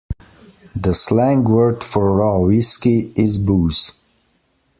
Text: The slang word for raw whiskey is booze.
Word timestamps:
The 0.75 0.95
slang 0.95 1.43
word 1.43 1.83
for 1.83 2.13
raw 2.15 2.39
whiskey 2.39 3.13
is 3.15 3.37
booze. 3.37 3.91